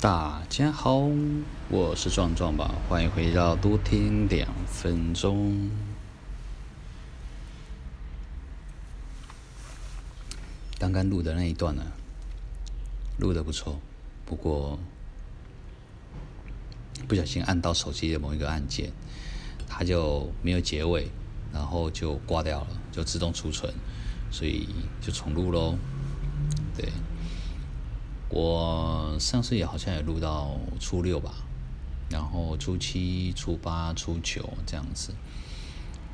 [0.00, 1.10] 大家好，
[1.68, 5.70] 我是壮壮吧，欢迎回到多听两分钟。
[10.78, 11.82] 刚刚录的那一段呢，
[13.18, 13.78] 录的不错，
[14.24, 14.78] 不过
[17.06, 18.90] 不小心按到手机的某一个按键，
[19.68, 21.10] 它就没有结尾，
[21.52, 23.70] 然后就挂掉了，就自动储存，
[24.30, 24.66] 所以
[25.02, 25.76] 就重录喽。
[26.74, 26.90] 对。
[28.30, 31.34] 我上次也好像也录到初六吧，
[32.08, 35.12] 然后初七、初八、初九这样子。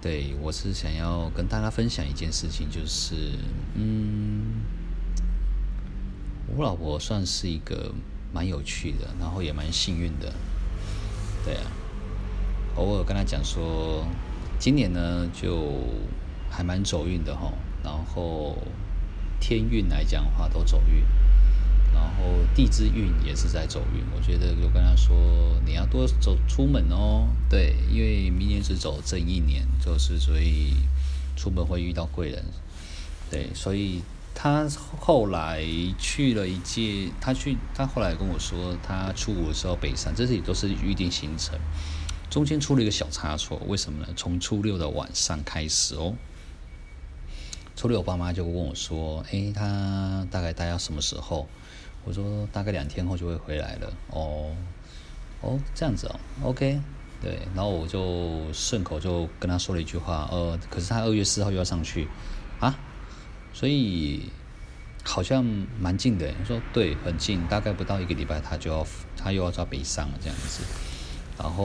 [0.00, 3.32] 对，我是想要跟大家分享一件事情，就是，
[3.74, 4.60] 嗯，
[6.56, 7.92] 我老婆算是一个
[8.32, 10.32] 蛮有趣的，然后也蛮幸运的。
[11.44, 11.62] 对啊，
[12.76, 14.06] 偶尔跟她讲说，
[14.58, 15.72] 今年呢就
[16.48, 17.52] 还蛮走运的哈，
[17.82, 18.56] 然后
[19.40, 21.02] 天运来讲的话都走运。
[21.94, 25.16] 然后地支运也是在走运，我觉得就跟他说，
[25.64, 30.74] 你要多走出门哦，对，因为明年是走正一年，就是所以
[31.36, 32.44] 出门会遇到贵人，
[33.30, 34.02] 对，所以
[34.34, 35.64] 他后来
[35.96, 41.58] 去了一届，他去他后来跟我说，他初五的时候北上，这些都是预定行程，
[42.28, 44.12] 中间出了一个小差错，为什么呢？
[44.16, 46.14] 从初六的晚上开始哦，
[47.76, 51.48] 初六我爸妈就问我说，诶，他大概待到什么时候？
[52.04, 53.92] 我说大概两天后就会回来了。
[54.10, 54.54] 哦，
[55.40, 56.80] 哦，这样子哦，OK，
[57.20, 62.06] 对，然后我就顺口就跟他说了一句话，呃，可是他二月四号又要上去，
[62.60, 62.78] 啊，
[63.52, 64.30] 所以
[65.02, 65.44] 好像
[65.80, 66.32] 蛮近的。
[66.40, 70.62] 我说对，很近，大概不到一个礼拜他就要他又要到北上了这样子。
[71.36, 71.64] 然后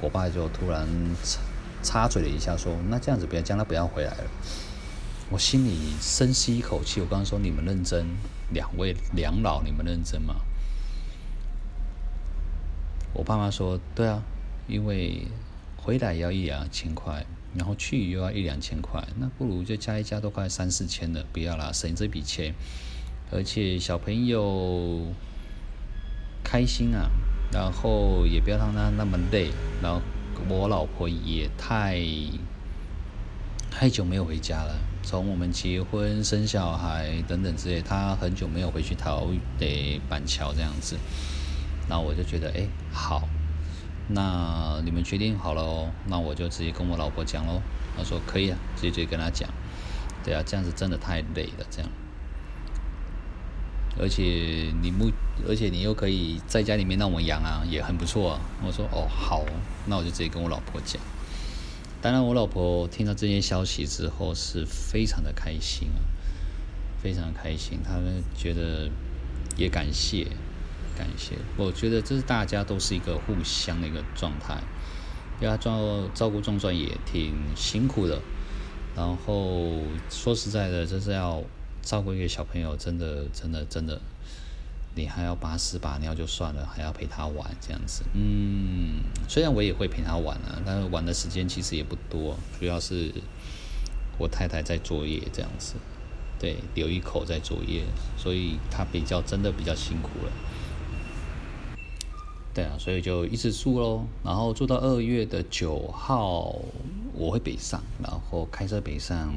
[0.00, 0.88] 我爸就突然
[1.22, 1.40] 插
[1.82, 4.24] 插嘴了一下，说：“那这样子，不要将来不要回来了。”
[5.30, 8.06] 我心里深吸一口气，我刚刚说你们认真。
[8.50, 10.36] 两位两老，你们认真吗？
[13.12, 14.22] 我爸妈说：“对啊，
[14.66, 15.28] 因为
[15.76, 22.54] 回来要一两千块，然后去又要一两千块，那不如就加一加都快三四千了，不要啦，省这笔钱。
[23.30, 25.12] 而且小朋友
[26.42, 27.08] 开心啊，
[27.52, 29.50] 然后也不要让他那么累，
[29.80, 30.02] 然后
[30.48, 32.00] 我老婆也太
[33.70, 39.28] 太久没有回家了。”从我们结婚、生小孩等等之类，他很久没有回去桃
[39.58, 40.96] 得板桥这样子，
[41.88, 43.28] 那我就觉得，哎，好，
[44.08, 47.60] 那你们决定好了哦，那我就直接跟我老婆讲喽。
[47.96, 49.48] 他说可以啊，直接直接跟他讲。
[50.24, 51.90] 对啊，这样子真的太累了，这样。
[54.00, 55.12] 而且你目，
[55.46, 58.40] 而且你又可以在家里面让我养啊，也很不错啊。
[58.66, 59.44] 我说哦，好，
[59.86, 61.00] 那我就直接跟我老婆讲。
[62.04, 66.04] 当然，我老婆听到这些消息之后是非常的开心啊，
[67.02, 67.78] 非常开心。
[67.82, 67.98] 她
[68.36, 68.90] 觉得
[69.56, 70.26] 也感谢，
[70.98, 71.34] 感谢。
[71.56, 74.62] 我觉得这是大家都是一个互相的一个状态。
[75.40, 78.20] 要照照顾壮壮也挺辛苦的，
[78.94, 79.70] 然后
[80.10, 81.42] 说实在的，就是要
[81.80, 83.98] 照顾一个小朋友，真的，真的，真的。
[84.96, 88.04] 你还要把屎把尿就算了，还要陪他玩这样子。
[88.12, 93.12] 嗯，虽然我也会陪他玩啊，但是玩的时间其实也不多，主要是
[94.18, 95.74] 我太太在作业这样子，
[96.38, 97.82] 对，留一口在作业，
[98.16, 100.32] 所以他比较真的比较辛苦了。
[102.54, 106.54] 对啊，所以就一直住喽，然后住到二月的九号，
[107.12, 109.34] 我会北上，然后开车北上，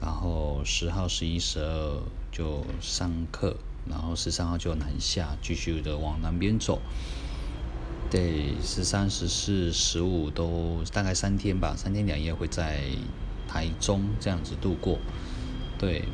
[0.00, 3.56] 然后十号、十一、十二就上课。
[3.88, 6.80] 然后十三号就南下，继续的往南边走。
[8.10, 12.82] 对，十三、十四、十五都大概三天吧，三天两夜会在
[13.48, 14.98] 台中这样子度过。
[15.78, 16.04] 对，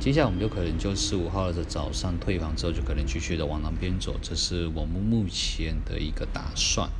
[0.00, 6.90] 接下来我们就可能就十五号的早上退房之后，就可能继续的往南边走，这是我们目前的一个打算。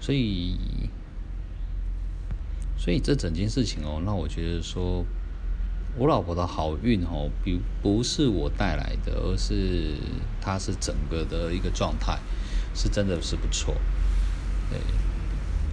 [0.00, 0.56] 所以，
[2.78, 5.04] 所以这整件事情哦，那我觉得说。
[5.96, 9.94] 我老婆的好运哦，比不是我带来的，而是
[10.40, 12.18] 她是整个的一个状态，
[12.74, 13.76] 是真的是不错。
[14.70, 14.80] 对，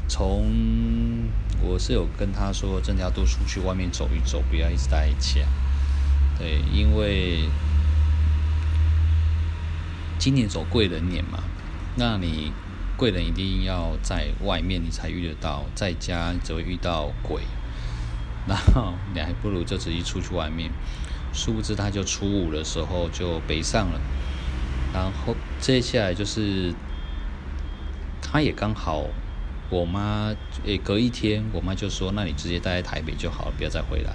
[0.08, 0.46] 从
[1.60, 5.48] 我是有跟她说，真的要多出去外面走一走，不要一直待在家。
[6.38, 7.50] 对，因为
[10.20, 11.40] 今年走贵人年嘛，
[11.96, 12.52] 那你
[12.96, 17.42] 贵人一定要在外面，你才遇得到，在家只会遇到鬼。
[18.48, 20.72] 然后你还不如就直接出去外面，
[21.34, 24.00] 殊不知他就初五的时候就北上了，
[24.94, 26.74] 然后接下来就是，
[28.22, 29.06] 他也刚好，
[29.70, 30.36] 我妈
[30.66, 34.14] 诶隔一天，我妈就说，那你直接待在台北就好了，不要再回来。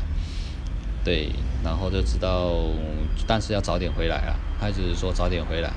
[1.05, 1.31] 对，
[1.63, 2.53] 然后就知道，
[3.29, 4.35] 但是要早点回来啊。
[4.59, 5.71] 他只是说早点回来，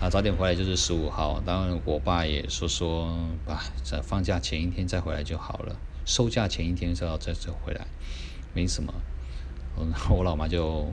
[0.00, 1.40] 啊，早点回来就是十五号。
[1.46, 3.06] 当然，我爸也说说，
[3.46, 5.76] 啊，在放假前一天再回来就好了，
[6.08, 7.86] 收假前一天就要再再回来，
[8.54, 8.94] 没什么。
[9.76, 10.90] 然后 我老妈就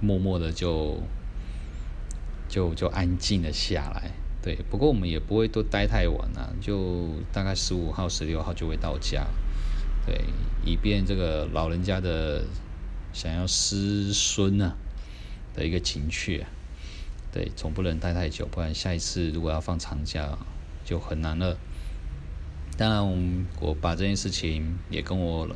[0.00, 0.98] 默默的就
[2.46, 4.10] 就就安静了下来。
[4.42, 9.26] 对，不过我们也不会都待太晚啊，就大概十五号、十六号就会到家。
[10.04, 10.22] 对，
[10.62, 12.44] 以便这个老人家的
[13.14, 14.76] 想要师孙啊
[15.54, 16.44] 的一个情趣，
[17.32, 20.36] 对，总不能待太久，不然下一次如果要放长假
[20.84, 21.56] 就很难了。
[22.76, 25.48] 当然，我把这件事情也跟我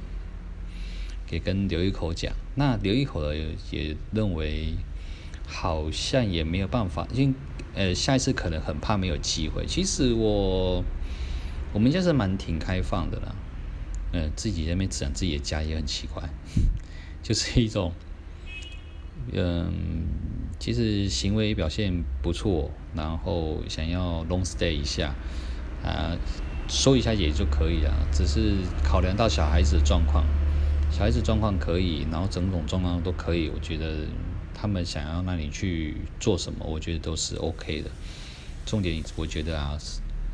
[1.30, 4.74] 也跟刘一口讲，那刘一口也也认为
[5.46, 7.34] 好像也没有办法，因为
[7.74, 9.66] 呃下一次可能很怕没有机会。
[9.66, 10.84] 其实我
[11.72, 13.34] 我们家是蛮挺开放的啦。
[14.12, 16.22] 嗯，自己在那边讲自己的家也很奇怪，
[17.22, 17.92] 就是一种，
[19.32, 19.70] 嗯，
[20.58, 25.14] 其实行为表现不错，然后想要 long stay 一下，
[25.82, 26.16] 啊，
[26.68, 30.24] 收一下也就可以了，只是考量到小孩子的状况，
[30.90, 34.06] 小孩子状况可以，然后整种状况都可以，我觉得
[34.54, 37.90] 他们想要那里去做什么，我觉得都是 OK 的。
[38.66, 39.78] 重点我觉得啊，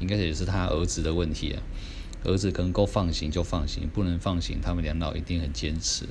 [0.01, 1.63] 应该也是他儿子的问题啊。
[2.25, 6.07] 儿子能够放行就放行，不能放行，他们两老一定很坚持。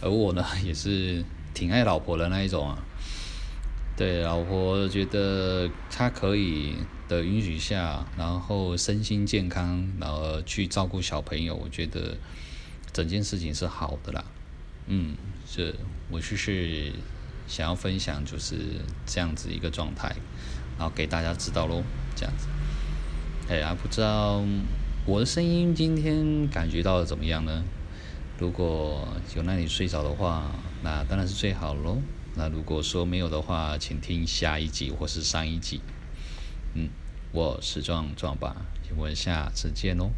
[0.00, 1.24] 而我呢，也是
[1.54, 2.84] 挺爱老婆的那一种啊。
[3.96, 6.74] 对，老婆觉得他可以
[7.08, 12.14] 的允许下，然后身心健康，然后去照顾小朋友，我觉得
[12.92, 14.22] 整件事情是好的啦。
[14.86, 15.16] 嗯，
[15.50, 15.74] 这
[16.10, 16.92] 我就是
[17.48, 18.56] 想要分享就是
[19.06, 20.14] 这样子一个状态，
[20.78, 21.82] 然后给大家知道喽，
[22.14, 22.46] 这样子。
[23.48, 24.44] 哎呀，不知道。
[25.06, 27.64] 我的声音今天感觉到怎么样呢？
[28.38, 30.50] 如果有让你睡着的话，
[30.82, 31.96] 那当然是最好喽。
[32.38, 35.80] 那如果说没有的话，请听下一集或是上一集。
[36.74, 36.90] 嗯，
[37.32, 38.54] 我是壮壮吧，
[38.94, 40.10] 我们下次见喽。